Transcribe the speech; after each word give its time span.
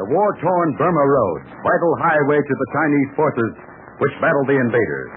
the 0.00 0.08
war-torn 0.08 0.68
Burma 0.80 1.04
Road, 1.04 1.40
vital 1.60 1.92
highway 2.00 2.40
to 2.40 2.54
the 2.56 2.70
Chinese 2.72 3.10
forces 3.20 3.52
which 4.00 4.16
battled 4.24 4.48
the 4.48 4.56
invaders. 4.56 5.12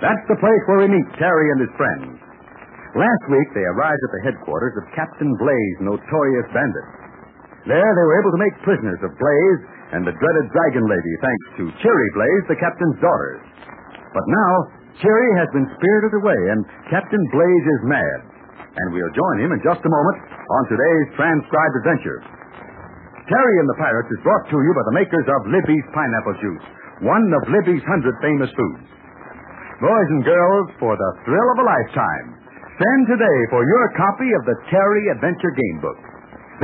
That's 0.00 0.24
the 0.24 0.40
place 0.40 0.62
where 0.64 0.88
we 0.88 0.88
meet 0.88 1.04
Terry 1.20 1.52
and 1.52 1.60
his 1.60 1.72
friends. 1.76 2.16
Last 2.96 3.24
week, 3.28 3.48
they 3.52 3.66
arrived 3.76 4.00
at 4.00 4.12
the 4.16 4.24
headquarters 4.32 4.72
of 4.80 4.88
Captain 4.96 5.28
Blaze, 5.36 5.78
notorious 5.84 6.48
bandit. 6.56 6.88
There, 7.68 7.76
they 7.92 8.04
were 8.08 8.20
able 8.24 8.32
to 8.32 8.40
make 8.40 8.64
prisoners 8.64 9.04
of 9.04 9.20
Blaze 9.20 9.60
and 9.92 10.08
the 10.08 10.16
dreaded 10.16 10.46
Dragon 10.48 10.88
Lady, 10.88 11.14
thanks 11.20 11.46
to 11.60 11.64
Cherry 11.84 12.10
Blaze, 12.16 12.44
the 12.48 12.56
captain's 12.56 12.98
daughter. 13.04 13.36
But 14.16 14.24
now, 14.32 14.52
Cherry 15.04 15.30
has 15.44 15.48
been 15.52 15.68
spirited 15.76 16.16
away, 16.16 16.40
and 16.56 16.64
Captain 16.88 17.24
Blaze 17.36 17.66
is 17.68 17.82
mad. 17.84 18.18
And 18.80 18.96
we'll 18.96 19.12
join 19.12 19.44
him 19.44 19.52
in 19.52 19.60
just 19.60 19.84
a 19.84 19.92
moment 19.92 20.18
on 20.24 20.62
today's 20.72 21.08
transcribed 21.20 21.76
adventure. 21.84 22.20
Terry 23.30 23.56
and 23.62 23.68
the 23.70 23.78
Pirates 23.78 24.10
is 24.10 24.24
brought 24.26 24.50
to 24.50 24.58
you 24.58 24.72
by 24.74 24.82
the 24.90 24.98
makers 24.98 25.26
of 25.30 25.46
Libby's 25.46 25.86
Pineapple 25.94 26.36
Juice, 26.42 26.66
one 27.06 27.22
of 27.30 27.54
Libby's 27.54 27.84
hundred 27.86 28.18
famous 28.18 28.50
foods. 28.50 28.86
Boys 29.78 30.08
and 30.10 30.26
girls, 30.26 30.66
for 30.82 30.98
the 30.98 31.10
thrill 31.22 31.48
of 31.54 31.62
a 31.62 31.68
lifetime, 31.70 32.26
send 32.66 33.02
today 33.06 33.38
for 33.54 33.62
your 33.62 33.86
copy 33.94 34.26
of 34.26 34.42
the 34.42 34.58
Terry 34.74 35.04
Adventure 35.14 35.54
Game 35.54 35.78
Book. 35.78 36.00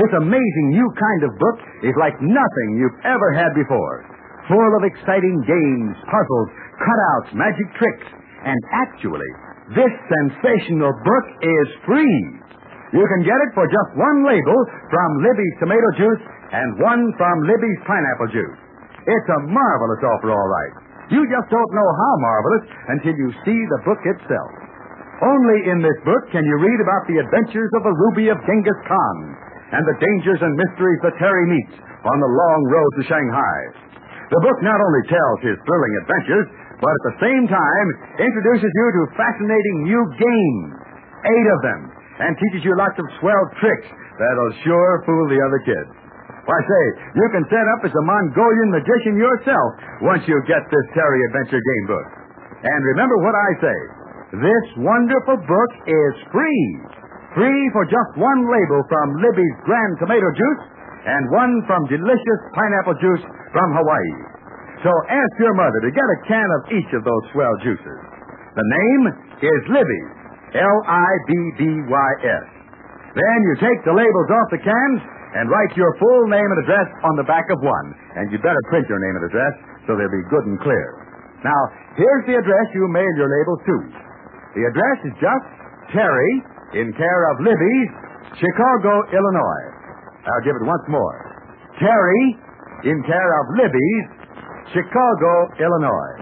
This 0.02 0.12
amazing 0.19 0.69
new 0.74 0.88
kind 0.98 1.23
of 1.30 1.38
book 1.38 1.59
is 1.86 1.95
like 1.95 2.19
nothing 2.23 2.69
you've 2.75 3.02
ever 3.06 3.28
had 3.38 3.55
before. 3.55 4.06
Full 4.50 4.72
of 4.78 4.83
exciting 4.83 5.38
games, 5.47 5.95
puzzles, 6.11 6.50
cutouts, 6.75 7.38
magic 7.38 7.70
tricks, 7.78 8.09
and 8.42 8.59
actually, 8.75 9.30
this 9.78 9.95
sensational 10.11 10.91
book 11.06 11.27
is 11.38 11.66
free. 11.86 12.19
You 12.95 13.05
can 13.05 13.22
get 13.22 13.36
it 13.47 13.50
for 13.55 13.69
just 13.69 13.91
one 13.95 14.27
label 14.27 14.59
from 14.91 15.09
Libby's 15.22 15.56
tomato 15.61 15.91
juice 16.00 16.25
and 16.52 16.80
one 16.80 17.02
from 17.20 17.37
Libby's 17.45 17.83
pineapple 17.84 18.30
juice. 18.33 18.59
It's 19.05 19.29
a 19.37 19.41
marvelous 19.48 20.03
offer, 20.05 20.33
all 20.33 20.50
right. 20.53 20.75
You 21.09 21.25
just 21.25 21.48
don't 21.48 21.72
know 21.72 21.89
how 21.89 22.12
marvelous 22.20 22.64
until 22.92 23.14
you 23.17 23.28
see 23.45 23.56
the 23.56 23.81
book 23.89 24.00
itself. 24.05 24.53
Only 25.25 25.72
in 25.72 25.81
this 25.81 25.98
book 26.05 26.31
can 26.31 26.45
you 26.45 26.56
read 26.61 26.81
about 26.84 27.05
the 27.09 27.19
adventures 27.19 27.72
of 27.75 27.83
the 27.83 27.97
Ruby 27.97 28.28
of 28.28 28.39
Genghis 28.45 28.81
Khan 28.87 29.17
and 29.72 29.83
the 29.84 29.98
dangers 29.98 30.41
and 30.41 30.53
mysteries 30.55 31.00
that 31.03 31.17
Terry 31.19 31.47
meets 31.48 31.75
on 31.81 32.17
the 32.20 32.33
long 32.33 32.61
road 32.70 32.92
to 33.00 33.09
Shanghai. 33.09 33.59
The 34.28 34.44
book 34.44 34.59
not 34.61 34.78
only 34.78 35.03
tells 35.09 35.39
his 35.42 35.59
thrilling 35.65 35.94
adventures, 36.05 36.47
but 36.78 36.92
at 36.92 37.05
the 37.11 37.19
same 37.25 37.44
time 37.50 37.89
introduces 38.22 38.70
you 38.70 38.87
to 39.00 39.17
fascinating 39.19 39.77
new 39.91 40.03
games, 40.15 40.70
eight 41.27 41.48
of 41.50 41.61
them, 41.65 41.81
and 42.22 42.31
teaches 42.39 42.62
you 42.62 42.77
lots 42.78 42.94
of 43.00 43.06
swell 43.19 43.44
tricks 43.59 43.89
that'll 44.20 44.55
sure 44.62 45.03
fool 45.03 45.25
the 45.27 45.41
other 45.42 45.61
kids. 45.67 46.08
Why, 46.48 46.56
say, 46.64 46.84
you 47.12 47.27
can 47.36 47.44
set 47.52 47.66
up 47.77 47.84
as 47.84 47.92
a 47.92 48.04
Mongolian 48.08 48.72
magician 48.72 49.20
yourself 49.20 49.68
once 50.00 50.24
you 50.24 50.32
get 50.48 50.64
this 50.72 50.86
Terry 50.96 51.20
Adventure 51.28 51.60
Game 51.60 51.86
Book. 51.92 52.08
And 52.64 52.80
remember 52.96 53.20
what 53.20 53.36
I 53.36 53.50
say. 53.60 53.78
This 54.41 54.66
wonderful 54.80 55.44
book 55.44 55.72
is 55.84 56.12
free. 56.32 56.64
Free 57.36 57.64
for 57.76 57.84
just 57.84 58.16
one 58.16 58.48
label 58.48 58.80
from 58.88 59.20
Libby's 59.20 59.56
Grand 59.69 60.00
Tomato 60.00 60.24
Juice 60.32 60.62
and 61.04 61.28
one 61.36 61.52
from 61.69 61.84
delicious 61.92 62.41
pineapple 62.56 62.96
juice 62.96 63.24
from 63.52 63.69
Hawaii. 63.76 64.16
So 64.80 64.88
ask 65.12 65.32
your 65.44 65.52
mother 65.52 65.84
to 65.84 65.92
get 65.92 66.00
a 66.00 66.19
can 66.32 66.48
of 66.48 66.62
each 66.72 66.91
of 66.96 67.04
those 67.04 67.24
swell 67.36 67.54
juices. 67.60 68.00
The 68.56 68.64
name 68.64 69.02
is 69.44 69.60
Libby, 69.69 70.02
L-I-B-B-Y-S. 70.56 72.44
Then 73.12 73.38
you 73.44 73.54
take 73.60 73.80
the 73.84 73.92
labels 73.92 74.28
off 74.32 74.48
the 74.48 74.64
cans 74.64 75.00
and 75.37 75.51
write 75.53 75.73
your 75.77 75.93
full 76.01 76.25
name 76.33 76.45
and 76.45 76.61
address 76.65 76.89
on 77.05 77.15
the 77.21 77.27
back 77.29 77.45
of 77.53 77.59
one. 77.61 77.89
And 78.17 78.33
you'd 78.33 78.45
better 78.45 78.62
print 78.73 78.89
your 78.89 79.01
name 79.01 79.17
and 79.21 79.25
address 79.29 79.55
so 79.84 79.97
they'll 79.97 80.12
be 80.12 80.25
good 80.33 80.45
and 80.48 80.57
clear. 80.61 80.89
Now, 81.45 81.61
here's 81.95 82.25
the 82.27 82.37
address 82.41 82.67
you 82.75 82.89
mail 82.89 83.12
your 83.17 83.31
labels 83.31 83.61
to. 83.65 83.77
The 84.56 84.65
address 84.69 84.99
is 85.06 85.15
just 85.21 85.47
Terry, 85.93 86.33
in 86.77 86.93
care 86.93 87.22
of 87.33 87.41
Libby's, 87.41 87.91
Chicago, 88.37 88.93
Illinois. 89.09 89.65
I'll 90.28 90.44
give 90.44 90.56
it 90.56 90.65
once 90.67 90.84
more. 90.88 91.17
Terry, 91.81 92.25
in 92.84 92.99
care 93.06 93.31
of 93.41 93.44
Libby's, 93.56 94.06
Chicago, 94.75 95.33
Illinois. 95.56 96.17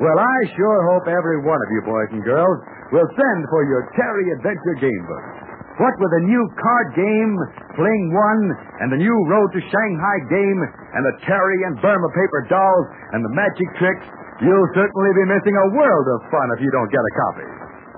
Well, 0.00 0.18
I 0.18 0.38
sure 0.54 0.78
hope 0.94 1.10
every 1.10 1.42
one 1.42 1.58
of 1.58 1.68
you 1.74 1.82
boys 1.84 2.08
and 2.14 2.22
girls 2.22 2.58
will 2.92 3.08
send 3.12 3.40
for 3.50 3.66
your 3.66 3.90
Terry 3.92 4.26
Adventure 4.38 4.76
Game 4.80 5.04
Book. 5.04 5.47
What 5.78 5.94
with 6.02 6.10
the 6.10 6.24
new 6.26 6.42
card 6.58 6.88
game, 6.98 7.32
Fling 7.78 8.04
One, 8.10 8.42
and 8.82 8.90
the 8.90 8.98
new 8.98 9.14
Road 9.30 9.54
to 9.54 9.60
Shanghai 9.62 10.16
game, 10.26 10.60
and 10.98 11.02
the 11.06 11.14
Terry 11.22 11.58
and 11.70 11.78
Burma 11.78 12.10
paper 12.10 12.50
dolls, 12.50 12.86
and 13.14 13.22
the 13.22 13.30
magic 13.30 13.68
tricks, 13.78 14.06
you'll 14.42 14.70
certainly 14.74 15.12
be 15.14 15.24
missing 15.30 15.54
a 15.54 15.66
world 15.78 16.06
of 16.18 16.18
fun 16.34 16.46
if 16.58 16.66
you 16.66 16.70
don't 16.74 16.90
get 16.90 16.98
a 16.98 17.14
copy. 17.14 17.46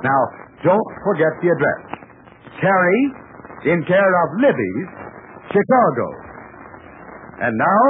Now, 0.05 0.21
don't 0.61 0.89
forget 1.09 1.33
the 1.41 1.49
address. 1.57 1.81
Terry, 2.61 3.01
in 3.73 3.81
care 3.89 4.13
of 4.13 4.29
Libby's, 4.45 4.89
Chicago. 5.49 6.07
And 7.41 7.57
now, 7.57 7.85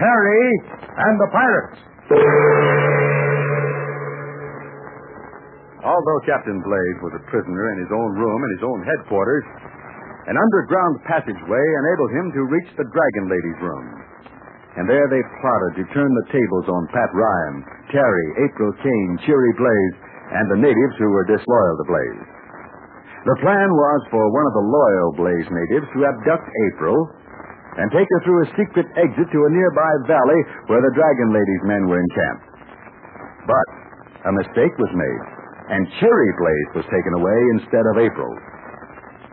Terry 0.00 0.48
and 0.96 1.14
the 1.20 1.28
Pirates. 1.28 2.75
Although 5.96 6.28
Captain 6.28 6.60
Blaze 6.60 7.00
was 7.00 7.16
a 7.16 7.26
prisoner 7.32 7.72
in 7.72 7.78
his 7.80 7.88
own 7.88 8.12
room 8.20 8.40
in 8.44 8.50
his 8.60 8.64
own 8.68 8.80
headquarters, 8.84 9.44
an 10.28 10.36
underground 10.36 11.00
passageway 11.08 11.64
enabled 11.80 12.12
him 12.12 12.26
to 12.36 12.52
reach 12.52 12.68
the 12.76 12.84
Dragon 12.84 13.32
Lady's 13.32 13.60
room. 13.64 13.86
And 14.76 14.84
there 14.84 15.08
they 15.08 15.24
plotted 15.40 15.80
to 15.80 15.92
turn 15.96 16.12
the 16.12 16.28
tables 16.28 16.68
on 16.68 16.92
Pat 16.92 17.08
Ryan, 17.16 17.56
Terry, 17.88 18.26
April 18.44 18.76
Kane, 18.84 19.12
Cheery 19.24 19.54
Blaze, 19.56 19.96
and 20.36 20.44
the 20.52 20.60
natives 20.68 21.00
who 21.00 21.08
were 21.16 21.24
disloyal 21.24 21.76
to 21.80 21.86
Blaze. 21.88 22.28
The 23.24 23.40
plan 23.40 23.70
was 23.72 24.00
for 24.12 24.20
one 24.20 24.46
of 24.52 24.54
the 24.54 24.68
loyal 24.68 25.10
Blaze 25.16 25.48
natives 25.48 25.88
to 25.96 26.04
abduct 26.12 26.44
April 26.68 27.08
and 27.80 27.88
take 27.88 28.04
her 28.04 28.20
through 28.20 28.44
a 28.44 28.52
secret 28.52 28.88
exit 29.00 29.28
to 29.32 29.40
a 29.48 29.50
nearby 29.50 29.92
valley 30.04 30.40
where 30.68 30.84
the 30.84 30.92
Dragon 30.92 31.32
Lady's 31.32 31.64
men 31.64 31.88
were 31.88 32.04
encamped. 32.04 32.46
But 33.48 33.66
a 34.28 34.32
mistake 34.44 34.74
was 34.76 34.92
made, 34.92 35.35
and 35.70 35.82
Cherry 35.98 36.30
Blaze 36.38 36.70
was 36.82 36.86
taken 36.92 37.12
away 37.18 37.38
instead 37.58 37.86
of 37.90 37.98
April. 37.98 38.30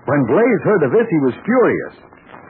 When 0.06 0.22
Blaze 0.28 0.62
heard 0.68 0.84
of 0.88 0.92
this, 0.92 1.08
he 1.08 1.22
was 1.24 1.36
furious. 1.46 1.96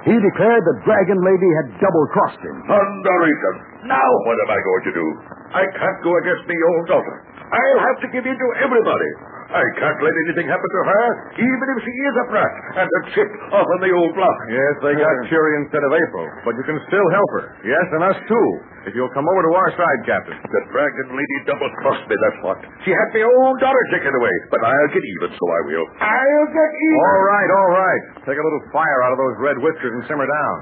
He 0.03 0.15
declared 0.19 0.63
the 0.67 0.77
Dragon 0.83 1.19
Lady 1.23 1.49
had 1.63 1.79
double 1.79 2.05
crossed 2.11 2.41
him. 2.43 2.57
Thunderation! 2.67 3.87
Now 3.87 4.09
what 4.27 4.37
am 4.43 4.49
I 4.51 4.59
going 4.59 4.83
to 4.91 4.93
do? 4.99 5.07
I 5.55 5.63
can't 5.79 5.99
go 6.03 6.11
against 6.19 6.43
my 6.43 6.59
own 6.59 6.81
daughter. 6.91 7.15
I'll 7.51 7.83
have 7.83 7.99
to 8.03 8.07
give 8.13 8.23
in 8.23 8.37
to 8.37 8.47
everybody. 8.63 9.11
I 9.53 9.61
can't 9.77 9.99
let 10.01 10.15
anything 10.25 10.49
happen 10.49 10.65
to 10.65 10.81
her, 10.89 11.05
even 11.37 11.67
if 11.77 11.79
she 11.85 11.93
is 11.93 12.15
a 12.17 12.25
brat 12.33 12.53
and 12.73 12.89
a 12.89 13.01
chip 13.13 13.29
off 13.53 13.69
on 13.69 13.79
the 13.85 13.93
old 13.93 14.17
block. 14.17 14.37
Yes, 14.49 14.73
they 14.81 14.97
got 14.97 15.05
uh-huh. 15.05 15.29
Cherry 15.29 15.53
instead 15.61 15.85
of 15.85 15.93
April, 15.93 16.25
but 16.41 16.57
you 16.57 16.65
can 16.65 16.81
still 16.89 17.07
help 17.13 17.29
her. 17.37 17.45
Yes, 17.61 17.85
and 17.93 18.01
us 18.01 18.17
too. 18.25 18.47
If 18.89 18.97
you'll 18.97 19.13
come 19.13 19.29
over 19.29 19.41
to 19.45 19.51
our 19.53 19.69
side, 19.77 19.99
Captain. 20.09 20.41
The 20.41 20.61
dragon 20.73 21.07
lady 21.13 21.37
double 21.45 21.69
crossed 21.85 22.01
me, 22.09 22.17
that's 22.17 22.39
what. 22.41 22.57
She 22.81 22.91
had 22.97 23.07
my 23.13 23.29
own 23.29 23.53
daughter 23.61 23.83
taken 23.93 24.09
away, 24.17 24.33
but 24.49 24.57
I'll 24.65 24.89
get 24.89 25.05
even, 25.05 25.29
so 25.37 25.45
I 25.45 25.61
will. 25.69 25.85
I'll 26.01 26.49
get 26.49 26.71
even. 26.73 26.97
All 26.97 27.23
right, 27.29 27.49
all 27.53 27.71
right. 27.77 28.01
Take 28.25 28.39
a 28.41 28.45
little 28.49 28.63
fire 28.73 28.99
out 29.05 29.13
of 29.13 29.19
those 29.21 29.37
red 29.37 29.57
whiskers 29.61 29.93
and 29.93 30.03
simmer 30.09 30.25
down. 30.25 30.55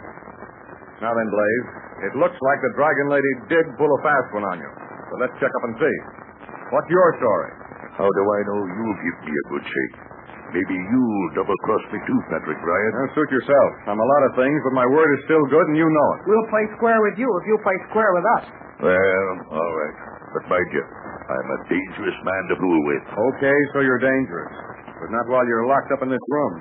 Now 0.99 1.15
then, 1.15 1.27
Blaze, 1.31 1.67
it 2.11 2.13
looks 2.19 2.35
like 2.43 2.59
the 2.59 2.75
Dragon 2.75 3.07
Lady 3.07 3.31
did 3.47 3.65
pull 3.79 3.89
a 3.89 3.99
fast 4.03 4.27
one 4.35 4.45
on 4.51 4.59
you. 4.59 4.69
So 5.09 5.13
let's 5.17 5.33
check 5.39 5.49
up 5.49 5.63
and 5.71 5.75
see. 5.79 5.95
What's 6.71 6.87
your 6.87 7.09
story? 7.19 7.51
How 7.99 8.07
do 8.07 8.23
I 8.23 8.39
know 8.47 8.59
you'll 8.63 8.99
give 9.03 9.17
me 9.27 9.33
a 9.35 9.45
good 9.51 9.65
shake? 9.67 9.95
Maybe 10.55 10.75
you'll 10.75 11.31
double 11.35 11.55
cross 11.67 11.83
me 11.91 11.99
too, 12.07 12.19
Patrick 12.31 12.59
Ryan. 12.59 12.91
Now, 12.95 13.07
suit 13.15 13.27
yourself. 13.31 13.69
I'm 13.87 13.99
a 13.99 14.07
lot 14.07 14.21
of 14.31 14.31
things, 14.39 14.55
but 14.67 14.73
my 14.75 14.87
word 14.87 15.09
is 15.19 15.21
still 15.27 15.43
good, 15.51 15.67
and 15.71 15.75
you 15.79 15.87
know 15.87 16.07
it. 16.15 16.19
We'll 16.27 16.47
play 16.51 16.67
square 16.75 16.99
with 17.11 17.15
you 17.19 17.27
if 17.27 17.43
you 17.47 17.55
play 17.63 17.75
square 17.91 18.11
with 18.15 18.25
us. 18.39 18.43
Well, 18.83 19.31
all 19.51 19.73
right. 19.83 19.95
But 20.31 20.43
mind 20.47 20.69
you, 20.71 20.83
I'm 20.83 21.47
a 21.55 21.59
dangerous 21.71 22.17
man 22.23 22.43
to 22.51 22.55
fool 22.59 22.79
with. 22.87 23.03
Okay, 23.35 23.57
so 23.75 23.83
you're 23.83 23.99
dangerous. 23.99 24.51
But 24.99 25.11
not 25.11 25.27
while 25.27 25.43
you're 25.47 25.67
locked 25.67 25.91
up 25.91 26.03
in 26.03 26.09
this 26.11 26.23
room. 26.31 26.53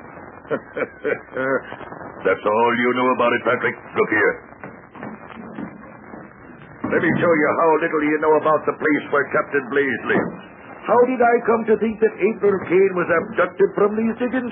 That's 2.27 2.45
all 2.47 2.71
you 2.83 2.91
know 2.99 3.09
about 3.15 3.31
it, 3.31 3.43
Patrick. 3.47 3.75
Look 3.95 4.11
here. 4.11 4.50
Let 6.91 7.01
me 7.03 7.11
show 7.23 7.33
you 7.33 7.49
how 7.63 7.71
little 7.79 8.03
you 8.03 8.19
know 8.19 8.35
about 8.43 8.61
the 8.67 8.75
place 8.75 9.05
where 9.15 9.27
Captain 9.31 9.65
Blaze 9.71 10.03
lives. 10.11 10.35
How 10.91 10.99
did 11.07 11.21
I 11.23 11.35
come 11.47 11.63
to 11.71 11.75
think 11.79 12.03
that 12.03 12.15
April 12.19 12.57
Kane 12.67 12.93
was 12.99 13.07
abducted 13.07 13.71
from 13.79 13.95
these 13.95 14.15
diggings? 14.19 14.51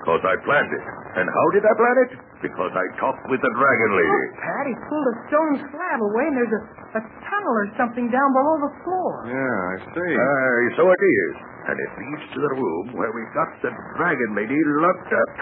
Because 0.00 0.22
I 0.22 0.34
planned 0.46 0.70
it. 0.70 0.84
And 1.18 1.26
how 1.28 1.46
did 1.52 1.64
I 1.66 1.72
plan 1.76 1.96
it? 2.06 2.10
Because 2.46 2.72
I 2.72 2.86
talked 2.96 3.26
with 3.28 3.42
the 3.42 3.52
Dragon 3.52 3.90
Lady. 3.98 4.20
Look, 4.30 4.38
Pat, 4.38 4.64
he 4.70 4.74
pulled 4.86 5.06
a 5.12 5.16
stone 5.28 5.54
slab 5.66 5.98
away, 6.00 6.24
and 6.30 6.36
there's 6.40 6.54
a, 6.56 6.62
a 6.96 7.02
tunnel 7.26 7.54
or 7.58 7.66
something 7.76 8.06
down 8.08 8.30
below 8.32 8.56
the 8.64 8.72
floor. 8.86 9.10
Yeah, 9.28 9.52
I 9.74 9.74
see. 9.92 10.12
Aye, 10.14 10.66
so 10.78 10.82
it 10.88 11.02
is. 11.04 11.32
And 11.68 11.76
it 11.76 11.90
leads 12.00 12.24
to 12.32 12.38
the 12.40 12.52
room 12.56 12.84
where 12.96 13.12
we 13.12 13.22
got 13.36 13.50
the 13.60 13.72
Dragon 13.98 14.30
Lady 14.38 14.56
locked 14.80 15.10
up. 15.12 15.32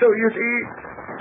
So 0.00 0.06
you 0.08 0.28
see, 0.32 0.54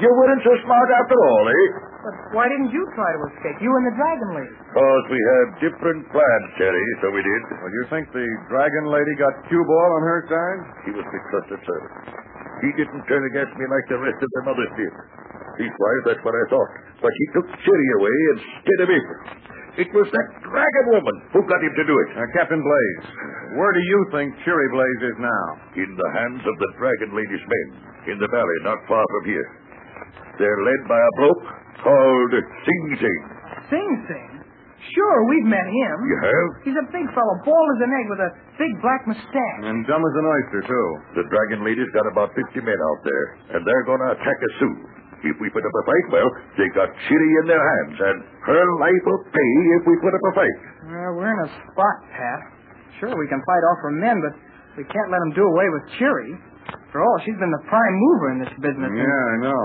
you 0.06 0.10
weren't 0.14 0.44
so 0.46 0.54
smart 0.64 0.90
after 1.04 1.18
all, 1.20 1.46
eh? 1.52 1.68
But 2.04 2.36
why 2.36 2.52
didn't 2.52 2.76
you 2.76 2.84
try 3.00 3.08
to 3.16 3.22
escape? 3.32 3.58
You 3.64 3.72
and 3.72 3.86
the 3.88 3.96
dragon 3.96 4.30
lady. 4.36 4.56
Because 4.60 5.06
we 5.08 5.20
had 5.24 5.46
different 5.64 6.04
plans, 6.12 6.48
Terry, 6.60 6.86
so 7.00 7.08
we 7.16 7.24
did. 7.24 7.42
Well, 7.64 7.72
you 7.72 7.84
think 7.88 8.12
the 8.12 8.28
dragon 8.52 8.86
lady 8.92 9.14
got 9.16 9.32
cue 9.48 9.64
ball 9.64 9.90
on 9.96 10.04
her 10.04 10.20
side? 10.28 10.60
He 10.84 10.92
was 10.92 11.06
my 11.08 11.22
trusted 11.32 11.62
servant. 11.64 11.94
He 12.60 12.70
didn't 12.76 13.04
turn 13.08 13.24
against 13.32 13.56
me 13.56 13.66
like 13.72 13.88
the 13.88 14.00
rest 14.04 14.20
of 14.20 14.30
them 14.36 14.46
others 14.52 14.72
did. 14.76 14.94
Leastwise, 15.64 16.04
that's 16.12 16.24
what 16.28 16.36
I 16.36 16.44
thought. 16.52 16.72
But 17.00 17.12
she 17.16 17.26
took 17.40 17.48
Cherry 17.64 17.90
away 18.00 18.18
instead 18.36 18.80
of 18.84 18.88
April. 18.92 19.20
It 19.74 19.90
was 19.90 20.06
that 20.12 20.28
dragon 20.46 20.86
woman 20.94 21.16
who 21.34 21.42
got 21.50 21.58
him 21.64 21.74
to 21.74 21.86
do 21.88 21.96
it. 21.98 22.10
Uh, 22.14 22.30
Captain 22.38 22.62
Blaze, 22.62 23.08
where 23.58 23.74
do 23.74 23.82
you 23.82 24.00
think 24.14 24.28
Cherry 24.46 24.70
Blaze 24.70 25.02
is 25.10 25.18
now? 25.18 25.46
In 25.82 25.90
the 25.98 26.10
hands 26.14 26.44
of 26.46 26.56
the 26.62 26.70
dragon 26.78 27.10
lady's 27.18 27.42
men, 27.42 27.68
in 28.14 28.18
the 28.22 28.30
valley 28.30 28.58
not 28.62 28.78
far 28.86 29.02
from 29.02 29.26
here. 29.26 29.48
They're 30.40 30.62
led 30.66 30.82
by 30.90 30.98
a 31.00 31.12
bloke 31.22 31.44
called 31.84 32.32
Sing 32.66 32.84
Sing. 33.00 33.20
Sing 33.70 33.90
Sing? 34.10 34.30
Sure, 34.84 35.18
we've 35.32 35.48
met 35.48 35.64
him. 35.64 35.96
You 36.12 36.18
have? 36.20 36.48
He's 36.68 36.76
a 36.76 36.88
big 36.92 37.08
fellow, 37.16 37.36
bald 37.48 37.68
as 37.80 37.82
an 37.88 37.92
egg 37.96 38.06
with 38.12 38.20
a 38.20 38.32
big 38.60 38.74
black 38.84 39.02
mustache. 39.08 39.62
And 39.64 39.88
dumb 39.88 40.04
as 40.04 40.16
an 40.20 40.26
oyster, 40.28 40.62
too. 40.68 40.88
The 41.24 41.26
dragon 41.32 41.64
lady's 41.64 41.88
got 41.96 42.04
about 42.12 42.36
50 42.36 42.60
men 42.60 42.76
out 42.76 43.00
there, 43.08 43.26
and 43.56 43.60
they're 43.64 43.86
going 43.88 44.04
to 44.04 44.12
attack 44.12 44.36
us 44.44 44.54
soon. 44.60 44.78
If 45.24 45.40
we 45.40 45.48
put 45.56 45.64
up 45.64 45.72
a 45.72 45.84
fight, 45.88 46.06
well, 46.12 46.30
they 46.60 46.68
got 46.76 46.92
Chitty 47.08 47.32
in 47.40 47.46
their 47.48 47.64
hands, 47.64 47.96
and 47.96 48.18
her 48.44 48.66
life 48.84 49.04
will 49.08 49.24
pay 49.32 49.52
if 49.80 49.88
we 49.88 49.96
put 50.04 50.12
up 50.12 50.20
a 50.20 50.34
fight. 50.36 50.58
Well, 50.92 51.12
we're 51.16 51.32
in 51.32 51.42
a 51.48 51.52
spot, 51.64 51.98
Pat. 52.12 52.40
Sure, 53.00 53.16
we 53.16 53.28
can 53.32 53.40
fight 53.48 53.64
off 53.72 53.80
her 53.88 53.96
men, 54.04 54.20
but 54.20 54.34
we 54.76 54.84
can't 54.84 55.10
let 55.16 55.24
them 55.24 55.32
do 55.32 55.48
away 55.48 55.68
with 55.72 55.84
Cheery. 55.96 56.36
For 56.92 57.00
all, 57.00 57.16
she's 57.24 57.40
been 57.40 57.56
the 57.56 57.64
prime 57.72 57.96
mover 57.96 58.28
in 58.36 58.38
this 58.44 58.54
business. 58.60 58.84
and 58.92 59.00
Yeah, 59.00 59.08
I 59.08 59.38
know. 59.48 59.64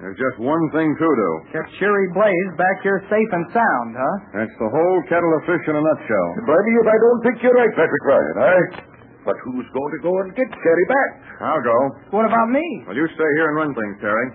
There's 0.00 0.16
just 0.16 0.40
one 0.40 0.64
thing 0.72 0.88
to 0.96 1.08
do. 1.12 1.30
Kept 1.52 1.68
Cheery 1.76 2.08
Blaze 2.16 2.50
back 2.56 2.76
here 2.80 3.04
safe 3.12 3.30
and 3.36 3.44
sound, 3.52 3.90
huh? 3.92 4.16
That's 4.32 4.56
the 4.56 4.70
whole 4.72 4.98
kettle 5.12 5.32
of 5.36 5.42
fish 5.44 5.64
in 5.68 5.76
a 5.76 5.82
nutshell. 5.84 6.28
Bloody 6.48 6.74
if 6.80 6.88
I 6.88 6.96
don't 6.96 7.20
think 7.20 7.36
you're 7.44 7.52
right, 7.52 7.72
Patrick 7.76 8.04
Ryan, 8.08 8.36
eh? 8.40 8.64
But 9.28 9.36
who's 9.44 9.68
going 9.76 9.92
to 9.92 10.00
go 10.00 10.12
and 10.24 10.32
get 10.32 10.48
Cherry 10.48 10.86
back? 10.88 11.10
I'll 11.44 11.60
go. 11.60 11.78
What 12.16 12.24
about 12.24 12.48
me? 12.48 12.64
Well, 12.88 12.96
you 12.96 13.04
stay 13.12 13.30
here 13.36 13.52
and 13.52 13.56
run 13.60 13.70
things, 13.76 14.00
Terry. 14.00 14.26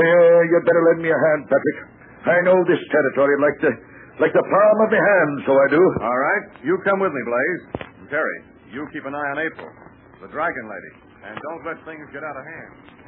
Eh, 0.00 0.40
you'd 0.48 0.64
better 0.64 0.84
lend 0.88 1.04
me 1.04 1.12
a 1.12 1.20
hand, 1.28 1.44
Patrick. 1.44 1.78
I 2.24 2.40
know 2.48 2.56
this 2.64 2.80
territory 2.88 3.36
like 3.40 3.58
the 3.60 3.72
like 4.20 4.32
the 4.36 4.44
palm 4.44 4.76
of 4.84 4.88
my 4.92 5.00
hand, 5.00 5.32
so 5.48 5.52
I 5.56 5.66
do. 5.72 5.80
All 6.04 6.20
right. 6.20 6.44
You 6.64 6.76
come 6.84 7.00
with 7.00 7.12
me, 7.12 7.22
Blaze. 7.24 7.62
And 8.00 8.08
Terry, 8.12 8.38
you 8.72 8.84
keep 8.92 9.04
an 9.08 9.16
eye 9.16 9.28
on 9.32 9.38
April, 9.44 9.68
the 10.20 10.28
dragon 10.28 10.64
lady. 10.68 10.92
And 11.24 11.36
don't 11.36 11.62
let 11.68 11.76
things 11.88 12.04
get 12.12 12.24
out 12.24 12.36
of 12.36 12.44
hand. 12.44 12.99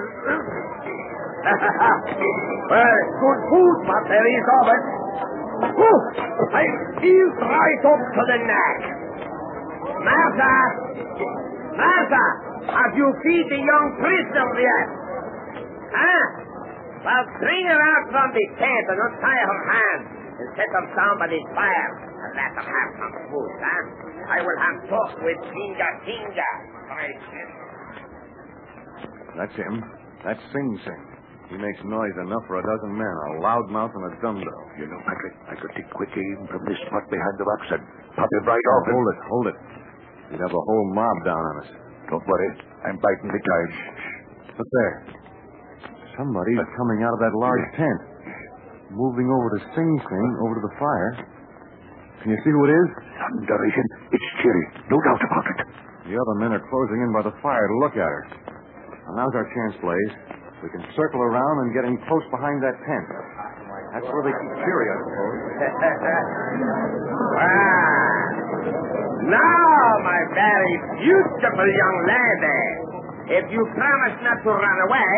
well, 2.70 2.98
good 3.20 3.40
food, 3.48 3.76
but 3.84 4.02
there 4.08 4.26
is 4.28 4.44
of 4.60 4.66
it. 4.70 4.82
Whew, 5.76 5.98
I 6.56 6.64
feel 7.00 7.28
right 7.44 7.82
up 7.84 8.00
to 8.00 8.22
the 8.28 8.38
neck. 8.48 8.78
Martha! 10.00 10.56
Martha! 11.76 12.24
Have 12.70 12.94
you 12.96 13.12
feed 13.24 13.46
the 13.48 13.56
young 13.60 13.86
prisoner 14.00 14.48
yet? 14.60 14.86
Huh? 15.90 16.24
Well, 17.04 17.24
bring 17.40 17.64
her 17.68 17.80
out 17.80 18.04
from 18.12 18.28
the 18.36 18.44
tent 18.60 18.84
and 18.92 19.00
untie 19.00 19.44
her 19.44 19.60
hands 19.72 20.06
and 20.40 20.48
set 20.56 20.68
them 20.72 20.86
down 20.96 21.18
by 21.18 21.26
the 21.28 21.40
fire 21.56 21.90
and 22.00 22.32
let 22.36 22.50
them 22.56 22.64
have 22.68 22.90
some 23.00 23.12
food, 23.32 23.50
huh? 23.60 23.82
I 24.28 24.40
will 24.44 24.58
have 24.60 24.76
talk 24.88 25.16
with 25.24 25.38
Kinga 25.48 25.88
Kinga. 26.04 26.50
That's 29.36 29.56
him. 29.56 29.74
That's 30.24 30.42
Sing 30.52 30.68
Sing. 30.84 31.02
He 31.50 31.58
makes 31.58 31.82
noise 31.82 32.14
enough 32.22 32.46
for 32.46 32.62
a 32.62 32.64
dozen 32.64 32.94
men, 32.94 33.10
a 33.10 33.42
loudmouth 33.42 33.90
and 33.90 34.04
a 34.06 34.12
dumb-dog. 34.22 34.66
You 34.78 34.86
know, 34.86 35.00
Patrick, 35.02 35.34
I 35.50 35.54
could 35.58 35.72
take 35.74 35.90
quick 35.90 36.14
aim 36.14 36.46
from 36.46 36.62
this 36.62 36.78
spot 36.86 37.02
behind 37.10 37.34
the 37.42 37.46
rocks 37.46 37.68
and 37.74 37.82
pop 38.14 38.30
him 38.30 38.44
right 38.46 38.66
off. 38.70 38.84
Hold 38.86 39.08
it, 39.10 39.18
hold 39.26 39.46
it. 39.50 39.56
We'd 40.30 40.42
have 40.46 40.54
a 40.54 40.62
whole 40.62 40.86
mob 40.94 41.16
down 41.26 41.42
on 41.42 41.54
us. 41.66 41.70
Don't 42.06 42.22
worry, 42.22 42.50
I'm 42.86 42.98
biting 43.02 43.34
the 43.34 43.42
time. 43.42 43.70
What's 44.54 44.70
there? 44.78 44.94
Somebody's 46.14 46.62
coming 46.78 47.02
out 47.02 47.18
of 47.18 47.20
that 47.26 47.34
large 47.34 47.66
tent. 47.74 48.00
Moving 48.94 49.26
over 49.26 49.48
to 49.58 49.60
Sing 49.74 49.90
Sing, 50.06 50.28
over 50.46 50.54
to 50.54 50.62
the 50.62 50.74
fire. 50.78 51.12
Can 52.22 52.30
you 52.30 52.38
see 52.46 52.52
who 52.54 52.62
it 52.68 52.72
is? 52.78 52.88
Thunderation. 53.42 53.86
It's 54.14 54.28
Cherry. 54.38 54.64
No 54.86 55.02
doubt 55.02 55.22
about 55.26 55.46
it. 55.50 55.58
The 56.10 56.14
other 56.14 56.36
men 56.38 56.54
are 56.54 56.62
closing 56.62 57.02
in 57.02 57.10
by 57.10 57.26
the 57.26 57.34
fire 57.42 57.66
to 57.66 57.76
look 57.82 57.94
at 57.98 58.06
her. 58.06 58.22
Now, 59.10 59.26
now's 59.26 59.34
our 59.34 59.48
chance, 59.50 59.74
Blaze. 59.82 60.14
We 60.62 60.70
can 60.70 60.86
circle 60.94 61.18
around 61.18 61.66
and 61.66 61.74
get 61.74 61.82
in 61.82 61.98
close 62.06 62.22
behind 62.30 62.62
that 62.62 62.78
tent. 62.86 63.06
That's 63.90 64.06
where 64.06 64.22
they 64.22 64.30
keep 64.30 64.52
Cheery, 64.62 64.86
I 64.86 64.96
suppose. 65.02 65.38
Ah, 67.40 68.20
now, 69.26 69.82
my 70.06 70.20
very 70.34 70.74
beautiful 71.02 71.66
young 71.66 71.98
lady, 72.06 72.62
if 73.34 73.44
you 73.50 73.62
promise 73.74 74.16
not 74.22 74.38
to 74.46 74.50
run 74.54 74.78
away, 74.86 75.14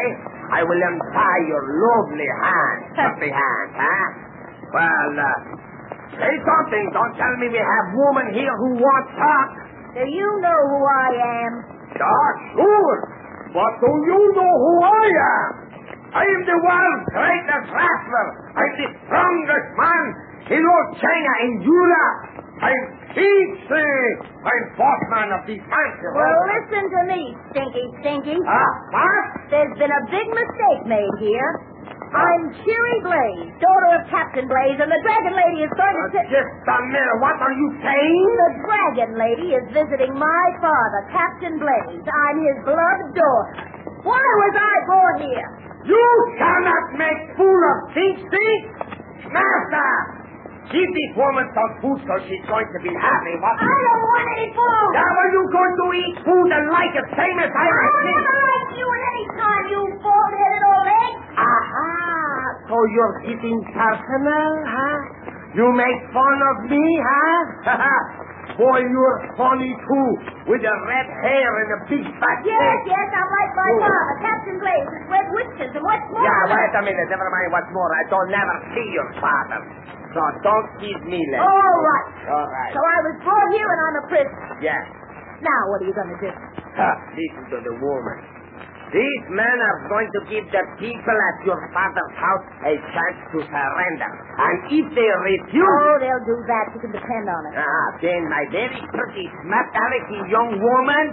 I 0.57 0.61
will 0.65 0.81
untie 0.81 1.43
your 1.49 1.65
lovely 1.69 2.31
hands. 2.33 2.85
Happy 2.97 3.29
hands, 3.29 3.73
huh? 3.77 4.09
Well, 4.73 5.13
uh, 5.21 5.29
say 6.17 6.33
something. 6.33 6.85
Don't 6.97 7.15
tell 7.21 7.35
me 7.41 7.49
we 7.53 7.61
have 7.61 7.87
women 7.93 8.33
here 8.33 8.55
who 8.57 8.71
want 8.81 9.05
talk. 9.21 9.49
Do 10.01 10.05
you 10.09 10.31
know 10.41 10.59
who 10.73 10.81
I 10.81 11.09
am? 11.45 11.53
Talk, 12.01 12.35
sure. 12.57 13.12
But 13.53 13.73
do 13.85 13.91
you 14.09 14.21
know 14.33 14.53
who 14.65 14.75
I 14.81 15.07
am? 15.13 15.49
I 16.13 16.25
am 16.25 16.41
the 16.45 16.59
world's 16.61 17.05
greatest 17.13 17.67
wrestler. 17.73 18.29
I'm 18.53 18.73
the 18.81 18.89
strongest 19.05 19.69
man 19.77 20.05
in 20.57 20.61
all 20.65 20.85
China 20.97 21.33
and 21.45 21.53
Europe. 21.65 22.21
I'm 22.63 22.83
Peachy. 23.13 23.93
I'm 24.45 24.65
bossman 24.77 25.29
of 25.37 25.43
the 25.49 25.57
fancy 25.57 26.09
Well, 26.17 26.41
listen 26.49 26.85
to 26.89 27.01
me, 27.13 27.21
Stinky 27.53 27.85
Stinky. 28.01 28.39
Ah, 28.45 28.73
what? 28.93 29.25
There's 29.53 29.75
been 29.77 29.93
a 29.93 30.03
big 30.09 30.27
mistake 30.33 30.83
made 30.89 31.17
here. 31.21 31.51
I'm 32.13 32.43
Cheery 32.61 32.99
Blaze, 33.09 33.57
daughter 33.57 33.91
of 33.97 34.05
Captain 34.13 34.45
Blaze, 34.45 34.77
and 34.85 34.93
the 34.93 35.01
Dragon 35.01 35.33
Lady 35.33 35.65
is 35.65 35.73
going 35.73 35.97
to 35.97 36.05
Uh, 36.05 36.13
sit... 36.13 36.25
just 36.29 36.53
a 36.69 36.79
minute. 36.93 37.17
What 37.25 37.41
are 37.41 37.57
you 37.57 37.69
saying? 37.81 38.25
The 38.37 38.51
Dragon 38.69 39.11
Lady 39.17 39.49
is 39.57 39.65
visiting 39.73 40.13
my 40.21 40.45
father, 40.61 41.01
Captain 41.09 41.57
Blaze. 41.57 42.05
I'm 42.05 42.37
his 42.45 42.59
beloved 42.69 43.09
daughter. 43.17 43.53
Why 44.05 44.21
was 44.45 44.55
I 44.61 44.75
born 44.93 45.15
here? 45.25 45.49
You 45.89 46.07
cannot 46.37 46.85
make 47.01 47.21
fool 47.41 47.61
of 47.73 47.77
Peachy. 47.97 48.51
Master, 49.33 49.91
give 50.69 50.91
this 50.93 51.13
woman 51.17 51.49
some 51.57 51.73
food 51.81 51.99
so 52.05 52.15
she's 52.29 52.45
going 52.45 52.69
to 52.77 52.81
be 52.85 52.93
happy. 52.93 53.35
What? 53.41 53.57
I 53.57 53.73
don't 53.73 54.05
want 54.05 54.25
any 54.37 54.49
food. 54.53 54.89
Now 55.01 55.09
are 55.17 55.31
you 55.33 55.43
going 55.49 55.75
to 55.81 55.87
eat 55.97 56.17
food 56.29 56.49
and 56.53 56.65
like 56.77 56.93
it 56.93 57.09
same 57.17 57.39
as 57.41 57.49
I 57.49 57.65
I 57.65 57.89
never 58.05 58.37
like 58.53 58.69
you 58.77 58.85
at 58.85 59.03
any 59.17 59.27
time, 59.41 59.65
you 59.73 59.81
bald-headed 60.05 60.63
old 60.69 60.89
egg. 60.93 61.13
Aha! 61.41 61.92
So 62.73 62.79
you're 62.97 63.17
getting 63.29 63.59
personal, 63.69 64.49
huh? 64.65 64.99
You 65.53 65.69
make 65.77 65.99
fun 66.17 66.37
of 66.41 66.57
me, 66.73 66.81
huh? 67.05 67.69
Ha 67.69 67.75
ha! 67.85 67.97
Boy, 68.57 68.81
you're 68.85 69.19
funny 69.37 69.73
too, 69.77 70.09
with 70.49 70.61
the 70.65 70.75
red 70.89 71.09
hair 71.25 71.49
and 71.61 71.69
the 71.73 71.81
big 71.93 72.05
fat 72.21 72.39
Yes, 72.45 72.57
face. 72.57 72.97
yes, 72.97 73.09
I'm 73.13 73.29
like 73.29 73.53
my 73.61 73.69
Oh. 73.77 74.09
Captain 74.25 74.57
Blaze, 74.61 74.89
with 74.89 75.05
red 75.13 75.27
whiskers, 75.37 75.73
and 75.77 75.85
what's 75.85 76.05
more... 76.13 76.25
Yeah, 76.25 76.53
wait 76.53 76.73
a 76.77 76.83
minute. 76.85 77.07
Never 77.13 77.29
mind 77.33 77.49
what's 77.53 77.73
more. 77.77 77.89
I 77.93 78.05
don't 78.13 78.29
never 78.33 78.57
see 78.77 78.89
your 78.93 79.09
father. 79.21 79.61
So 80.17 80.21
don't 80.45 80.69
give 80.85 81.01
me 81.09 81.21
less. 81.33 81.41
All 81.45 81.77
right. 81.81 82.07
All 82.29 82.49
right. 82.49 82.73
So 82.77 82.81
I 82.81 82.99
was 83.09 83.17
brought 83.25 83.49
here 83.57 83.69
and 83.69 83.81
I'm 83.85 83.97
a 84.01 84.05
prisoner. 84.09 84.49
Yes. 84.65 84.85
Now, 85.45 85.61
what 85.73 85.81
are 85.85 85.89
you 85.89 85.97
going 85.97 86.13
to 86.13 86.21
do? 86.21 86.31
Ha, 86.77 86.89
listen 87.17 87.43
to 87.53 87.59
the 87.69 87.75
woman. 87.81 88.17
These 88.93 89.25
men 89.33 89.57
are 89.57 89.89
going 89.89 90.05
to 90.05 90.21
give 90.29 90.45
the 90.53 90.65
people 90.77 91.17
at 91.17 91.37
your 91.49 91.57
father's 91.73 92.15
house 92.21 92.45
a 92.69 92.77
chance 92.93 93.19
to 93.33 93.39
surrender. 93.41 94.11
And 94.37 94.57
if 94.69 94.87
they 94.93 95.11
refuse... 95.33 95.65
Oh, 95.65 95.97
they'll 95.97 96.27
do 96.29 96.37
that. 96.45 96.65
You 96.77 96.81
can 96.85 96.93
depend 96.93 97.25
on 97.25 97.41
it. 97.49 97.57
Ah, 97.57 97.89
then, 98.05 98.29
my 98.29 98.45
very 98.53 98.85
pretty, 98.93 99.27
smart 99.49 99.69
alecky 99.73 100.21
young 100.29 100.61
woman, 100.61 101.05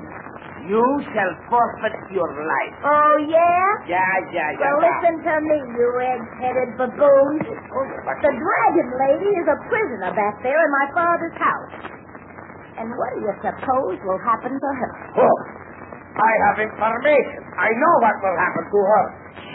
you 0.67 0.83
shall 1.15 1.31
forfeit 1.47 1.95
your 2.11 2.27
life. 2.27 2.73
Oh, 2.83 3.15
yeah? 3.31 3.95
Yeah, 3.95 4.15
yeah, 4.35 4.59
yeah. 4.59 4.59
Well, 4.59 4.83
listen 4.83 5.15
to 5.23 5.35
me, 5.39 5.57
you 5.79 5.87
egg-headed 6.03 6.69
baboon. 6.75 7.33
The 7.47 8.33
dragon 8.35 8.89
lady 9.07 9.29
is 9.39 9.47
a 9.47 9.57
prisoner 9.71 10.11
back 10.19 10.35
there 10.43 10.59
in 10.59 10.71
my 10.83 10.87
father's 10.91 11.37
house. 11.39 11.95
And 12.75 12.91
what 12.91 13.09
do 13.15 13.19
you 13.23 13.35
suppose 13.39 13.95
will 14.03 14.19
happen 14.27 14.51
to 14.51 14.69
her? 14.83 14.91
Oh, 15.23 15.37
I 16.19 16.31
have 16.51 16.57
information. 16.59 17.39
I 17.55 17.69
know 17.71 17.93
what 18.03 18.15
will 18.19 18.37
happen 18.37 18.63
to 18.67 18.79
her. 18.83 19.03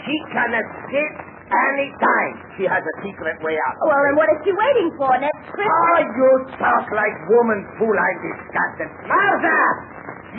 She 0.05 0.15
can 0.33 0.49
escape 0.57 1.15
any 1.45 1.87
time. 2.01 2.33
She 2.57 2.65
has 2.65 2.81
a 2.81 2.95
secret 3.05 3.37
way 3.45 3.53
out. 3.69 3.75
Well, 3.85 4.01
then 4.01 4.15
what 4.17 4.29
is 4.33 4.39
she 4.41 4.49
waiting 4.53 4.89
for 4.97 5.13
next 5.21 5.45
Oh, 5.45 5.53
Christmas? 5.53 5.69
Ah, 5.69 5.99
you 6.01 6.29
talk 6.57 6.85
like 6.89 7.15
woman 7.29 7.61
fool. 7.77 7.93
I'm 7.93 8.17
disgusted. 8.25 8.89
Martha! 9.05 9.61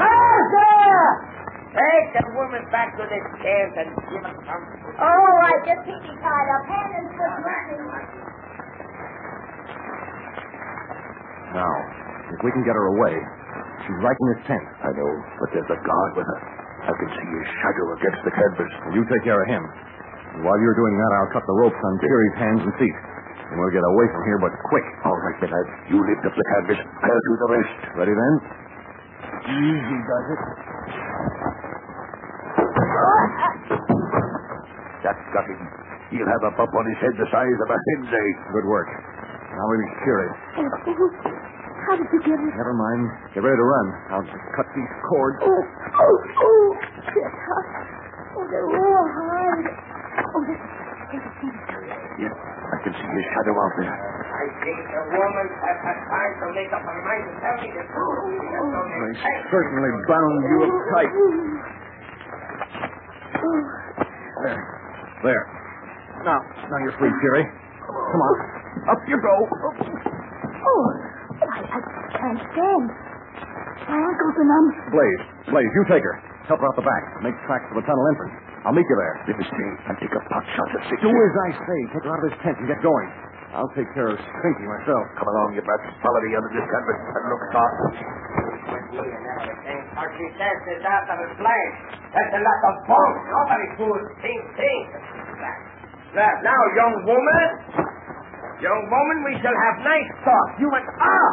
Martha! 0.03 0.71
Take 1.77 2.09
the 2.19 2.25
woman 2.35 2.65
back 2.73 2.97
to 2.99 3.05
the 3.07 3.21
camp 3.39 3.73
and 3.79 3.89
give 4.11 4.25
her 4.25 4.35
some 4.49 4.63
food. 4.83 4.95
Oh, 4.99 5.33
I 5.47 5.53
just 5.63 5.83
keep 5.87 6.01
me 6.09 6.15
tied 6.19 6.49
up. 6.57 6.63
Hand 6.67 6.93
and 6.97 7.09
foot 7.15 7.35
missing. 7.47 7.85
Now, 11.55 11.75
if 12.35 12.41
we 12.43 12.51
can 12.53 12.65
get 12.67 12.75
her 12.75 12.87
away, 12.99 13.15
she's 13.87 14.01
right 14.03 14.19
in 14.19 14.29
his 14.35 14.43
tent. 14.51 14.67
I 14.83 14.91
know, 14.93 15.11
but 15.41 15.49
there's 15.55 15.71
a 15.71 15.79
guard 15.81 16.13
with 16.19 16.27
her. 16.27 16.41
I 16.87 16.93
can 16.95 17.09
see 17.15 17.27
his 17.27 17.47
shadow 17.63 17.87
against 17.99 18.21
the 18.27 18.33
canvas. 18.35 18.71
You 18.95 19.03
take 19.07 19.25
care 19.27 19.41
of 19.41 19.49
him. 19.49 19.63
And 20.37 20.41
while 20.45 20.59
you're 20.61 20.77
doing 20.79 20.95
that, 20.99 21.11
I'll 21.19 21.33
cut 21.33 21.45
the 21.47 21.57
ropes 21.65 21.79
on 21.81 21.93
Cherry's 22.03 22.37
hands 22.39 22.63
and 22.67 22.75
feet. 22.79 22.97
And 23.51 23.55
we'll 23.63 23.71
get 23.75 23.83
away 23.87 24.07
from 24.11 24.23
here, 24.27 24.39
but 24.43 24.53
quick. 24.71 24.87
All 25.07 25.15
right, 25.23 25.39
then, 25.41 25.51
lad. 25.55 25.67
You 25.91 25.99
lift 26.03 26.23
up 26.27 26.35
the 26.35 26.47
canvas. 26.59 26.79
I'll 26.83 27.23
do 27.31 27.35
the 27.39 27.49
rest. 27.55 27.75
Ready 27.95 28.15
then? 28.15 28.35
Easy 29.47 29.99
does 30.03 30.27
it. 30.35 30.41
That's 35.03 35.25
got 35.31 35.47
him. 35.47 35.61
He'll 36.11 36.27
have 36.31 36.45
a 36.47 36.53
bump 36.59 36.71
on 36.75 36.85
his 36.91 36.99
head 37.03 37.15
the 37.19 37.29
size 37.31 37.59
of 37.63 37.69
a 37.71 37.79
hen's 37.79 38.11
egg. 38.11 38.35
Good 38.55 38.67
work. 38.67 38.89
Now 38.91 39.65
we 39.71 39.77
reach 39.83 39.97
Cherry. 40.07 40.29
How 41.87 41.95
did 41.95 42.09
you 42.11 42.21
get 42.27 42.35
it? 42.35 42.53
Never 42.59 42.75
mind. 42.75 43.03
Get 43.31 43.47
ready 43.47 43.55
to 43.55 43.67
run. 43.67 43.87
I'll 44.11 44.27
just 44.27 44.43
cut 44.59 44.67
these 44.75 44.93
cords. 45.07 45.39
Oh, 45.47 45.63
oh, 46.03 46.17
oh. 46.19 46.67
They're 47.07 47.31
tough. 47.31 47.71
Oh, 48.37 48.45
they're 48.51 48.67
real 48.67 49.07
hard. 49.07 49.65
Oh, 49.71 50.43
there's, 50.51 50.65
there's 51.15 51.27
a 51.31 51.33
thing 51.39 51.55
coming. 51.71 51.95
Yes, 52.19 52.35
I 52.35 52.77
can 52.83 52.91
see 52.91 53.07
his 53.07 53.27
shadow 53.39 53.55
out 53.55 53.75
there. 53.79 53.95
I 53.95 54.45
think 54.67 54.79
the 54.83 55.03
woman 55.15 55.47
has 55.63 55.79
had 55.87 55.99
time 56.11 56.33
to 56.43 56.47
make 56.59 56.71
up 56.75 56.83
her 56.83 57.01
mind 57.07 57.23
to 57.31 57.35
tell 57.39 57.57
me 57.63 57.69
the 57.71 57.85
truth. 57.87 58.19
Oh, 58.19 58.35
oh, 58.35 58.67
oh. 58.67 58.87
They 59.07 59.15
certainly 59.55 59.93
bound 60.11 60.37
you 60.43 60.59
up 60.67 60.75
tight. 60.91 61.13
There. 64.43 64.61
There. 65.23 65.45
Now, 66.27 66.39
now 66.43 66.79
you're 66.83 66.97
free, 66.99 67.15
Cherry. 67.23 67.45
Come 67.87 68.21
on. 68.27 68.35
Up 68.91 69.01
you 69.07 69.19
go. 69.23 69.35
Oh, 70.67 70.87
I, 71.43 71.59
I 71.61 71.79
can't 72.17 72.41
stand. 72.53 72.87
My 73.87 73.99
ankles 74.01 74.35
are 74.41 74.49
numb. 74.49 74.67
Blaze, 74.91 75.23
Blaze, 75.53 75.73
you 75.77 75.83
take 75.87 76.03
her. 76.03 76.17
Help 76.49 76.63
her 76.63 76.69
out 76.71 76.77
the 76.79 76.87
back. 76.87 77.03
Make 77.23 77.35
tracks 77.47 77.67
for 77.71 77.79
the 77.83 77.87
tunnel 77.87 78.07
entrance. 78.15 78.35
I'll 78.67 78.75
meet 78.75 78.87
you 78.87 78.99
there. 78.99 79.15
Let 79.31 79.37
me 79.39 79.47
stay 79.47 79.71
and 79.91 79.95
take 80.03 80.11
a 80.15 80.23
pot 80.27 80.43
shot 80.59 80.69
at 80.75 80.83
six. 80.91 80.99
Do 81.03 81.11
as 81.11 81.35
I 81.47 81.51
say. 81.55 81.79
Take 81.95 82.05
her 82.07 82.13
out 82.15 82.23
of 82.23 82.27
this 82.31 82.39
tent 82.43 82.57
and 82.59 82.67
get 82.67 82.83
going. 82.83 83.09
I'll 83.55 83.71
take 83.79 83.87
care 83.95 84.11
of 84.11 84.19
Stinky 84.19 84.67
myself. 84.67 85.05
Come 85.17 85.29
along, 85.31 85.55
you 85.55 85.63
brats. 85.63 85.87
Follow 86.03 86.21
me 86.23 86.35
under 86.35 86.51
this 86.51 86.67
canvas 86.67 86.99
and 86.99 87.25
look 87.31 87.43
sharp. 87.55 87.75
What 89.97 90.11
she 90.19 90.27
says 90.37 90.59
is 90.77 90.83
out 90.85 91.07
of 91.09 91.19
his 91.25 91.33
flesh. 91.41 91.75
That's 92.11 92.33
a 92.37 92.43
lot 92.43 92.61
of 92.69 92.75
bunk. 92.91 93.15
Nobody 93.33 93.67
fool. 93.81 94.01
Think, 94.21 94.41
think. 94.59 94.87
Now, 96.13 96.33
now, 96.43 96.61
young 96.75 96.95
woman. 97.07 97.86
Young 98.57 98.83
woman, 98.89 99.19
we 99.29 99.37
shall 99.45 99.53
have 99.53 99.77
nice 99.85 100.11
talk. 100.25 100.49
You 100.57 100.69
and 100.73 100.89
ah, 100.97 101.31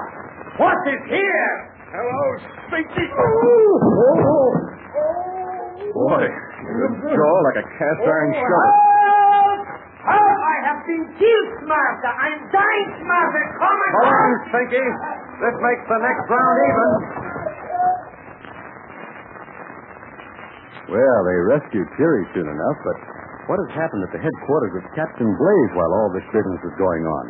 what 0.60 0.76
is 0.92 1.02
here? 1.08 1.50
Hello, 1.88 2.24
Stinky. 2.68 3.08
Boy, 5.94 6.26
good 6.28 6.94
jaw 7.16 7.36
like 7.48 7.58
a 7.64 7.66
cast 7.80 8.02
iron 8.04 8.32
shovel. 8.36 8.76
Help! 8.76 9.62
Help! 10.04 10.38
I 10.44 10.56
have 10.68 10.80
been 10.84 11.06
killed, 11.16 11.50
Smarter. 11.64 12.12
I'm 12.12 12.40
dying, 12.52 12.90
Smarter. 13.00 13.46
Come 13.56 13.80
and 13.88 13.94
Come 13.94 14.12
on, 14.12 14.32
Stinky. 14.52 14.84
This 14.84 15.56
makes 15.64 15.84
the 15.88 16.00
next 16.04 16.26
round 16.28 16.58
even. 16.60 16.92
Well, 20.92 21.20
they 21.24 21.38
rescued 21.56 21.88
Cherry 21.96 22.28
soon 22.36 22.52
enough, 22.52 22.78
but 22.84 22.98
what 23.48 23.60
has 23.60 23.72
happened 23.76 24.04
at 24.08 24.12
the 24.16 24.24
headquarters 24.24 24.80
of 24.80 24.84
Captain 24.96 25.28
Blaze 25.28 25.72
while 25.76 25.92
all 25.92 26.10
this 26.16 26.28
business 26.32 26.62
is 26.64 26.76
going 26.80 27.04
on? 27.04 27.26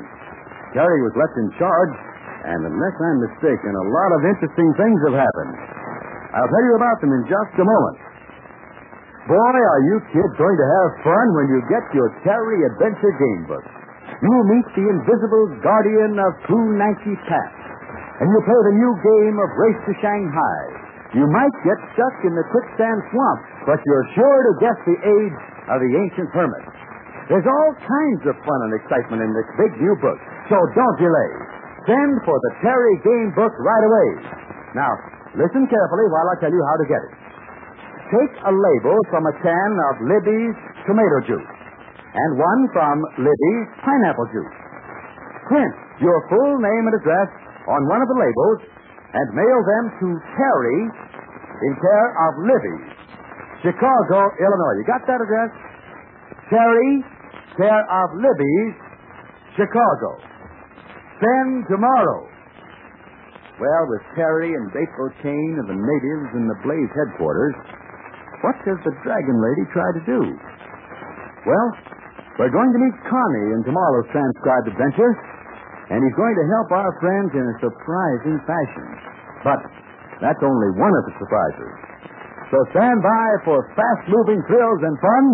Terry 0.78 1.02
was 1.06 1.14
left 1.18 1.36
in 1.38 1.50
charge, 1.58 1.94
and 2.50 2.60
unless 2.70 2.96
I'm 2.98 3.20
mistaken, 3.22 3.72
a 3.74 3.88
lot 3.90 4.12
of 4.18 4.22
interesting 4.30 4.70
things 4.78 5.00
have 5.10 5.18
happened. 5.22 5.56
I'll 6.34 6.50
tell 6.50 6.66
you 6.66 6.76
about 6.78 6.98
them 7.02 7.12
in 7.14 7.24
just 7.30 7.54
a 7.62 7.66
moment. 7.66 7.98
Boy, 9.30 9.40
are 9.40 9.84
you 9.88 9.98
kids 10.12 10.34
going 10.36 10.58
to 10.60 10.68
have 10.68 10.90
fun 11.06 11.26
when 11.38 11.48
you 11.48 11.60
get 11.72 11.86
your 11.96 12.12
Terry 12.28 12.60
Adventure 12.74 13.14
Game 13.16 13.44
Book. 13.48 13.66
You'll 14.20 14.50
meet 14.52 14.68
the 14.76 14.86
invisible 14.88 15.46
guardian 15.64 16.20
of 16.20 16.32
Nancy 16.76 17.16
Pass, 17.26 17.56
and 18.20 18.28
you'll 18.28 18.48
play 18.50 18.62
the 18.68 18.76
new 18.76 18.94
game 19.00 19.36
of 19.40 19.50
Race 19.56 19.82
to 19.88 19.94
Shanghai. 20.04 20.62
You 21.14 21.30
might 21.30 21.56
get 21.64 21.78
stuck 21.94 22.16
in 22.26 22.34
the 22.34 22.46
quicksand 22.50 23.00
swamp, 23.14 23.40
but 23.70 23.80
you're 23.86 24.08
sure 24.18 24.40
to 24.50 24.54
guess 24.60 24.78
the 24.90 24.98
age 24.98 25.38
of 25.70 25.78
the 25.80 25.92
ancient 25.96 26.30
hermit. 26.34 26.66
There's 27.32 27.48
all 27.48 27.72
kinds 27.80 28.24
of 28.28 28.36
fun 28.44 28.60
and 28.68 28.74
excitement 28.84 29.24
in 29.24 29.32
this 29.32 29.48
big 29.56 29.72
new 29.80 29.96
book, 30.04 30.20
so 30.52 30.58
don't 30.76 30.98
delay. 31.00 31.32
Send 31.88 32.14
for 32.28 32.36
the 32.36 32.52
Terry 32.64 32.96
Game 33.04 33.32
Book 33.36 33.52
right 33.60 33.86
away. 33.88 34.10
Now, 34.76 34.92
listen 35.36 35.68
carefully 35.68 36.08
while 36.12 36.28
I 36.32 36.36
tell 36.44 36.52
you 36.52 36.64
how 36.64 36.78
to 36.80 36.88
get 36.88 37.02
it. 37.04 37.14
Take 38.12 38.34
a 38.44 38.54
label 38.54 38.98
from 39.10 39.24
a 39.26 39.36
can 39.40 39.72
of 39.92 39.94
Libby's 40.06 40.58
tomato 40.86 41.20
juice 41.26 41.52
and 42.14 42.38
one 42.38 42.62
from 42.72 42.96
Libby's 43.18 43.68
pineapple 43.82 44.30
juice. 44.30 44.56
Print 45.50 45.74
your 46.00 46.20
full 46.30 46.62
name 46.62 46.84
and 46.88 46.96
address 47.02 47.30
on 47.68 47.82
one 47.90 48.02
of 48.06 48.08
the 48.08 48.20
labels 48.20 48.60
and 49.14 49.26
mail 49.34 49.60
them 49.66 49.86
to 49.98 50.08
Terry 50.38 50.80
in 51.66 51.74
care 51.80 52.10
of 52.28 52.32
Libby's, 52.46 52.86
Chicago, 53.64 54.20
Illinois. 54.44 54.76
You 54.76 54.86
got 54.86 55.08
that 55.08 55.24
address? 55.24 55.52
Terry, 56.52 56.92
care 57.56 57.86
of 57.88 58.08
Libby's, 58.20 58.76
Chicago. 59.56 60.20
Send 61.24 61.64
tomorrow. 61.72 62.28
Well, 63.64 63.84
with 63.88 64.04
Terry 64.20 64.52
and 64.52 64.68
Bateful 64.76 65.16
Kane 65.24 65.56
and 65.64 65.68
the 65.72 65.80
natives 65.80 66.30
in 66.36 66.52
the 66.52 66.60
Blaze 66.68 66.92
headquarters, 66.92 67.56
what 68.44 68.60
does 68.68 68.82
the 68.84 68.92
Dragon 69.08 69.38
Lady 69.40 69.64
try 69.72 69.88
to 69.96 70.04
do? 70.04 70.20
Well, 71.48 71.68
we're 72.42 72.52
going 72.52 72.72
to 72.76 72.82
meet 72.84 72.96
Connie 73.08 73.50
in 73.56 73.64
tomorrow's 73.64 74.10
transcribed 74.12 74.68
adventure, 74.74 75.14
and 75.94 76.04
he's 76.04 76.18
going 76.20 76.36
to 76.36 76.46
help 76.60 76.68
our 76.76 76.92
friends 77.00 77.32
in 77.32 77.46
a 77.48 77.56
surprising 77.64 78.38
fashion. 78.44 78.88
But 79.48 79.62
that's 80.20 80.42
only 80.44 80.70
one 80.76 80.92
of 80.92 81.04
the 81.08 81.16
surprises. 81.22 81.83
So 82.54 82.62
stand 82.70 83.02
by 83.02 83.28
for 83.50 83.66
fast 83.74 84.06
moving 84.14 84.38
thrills 84.46 84.82
and 84.86 84.94
fun 85.02 85.26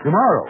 tomorrow. 0.00 0.48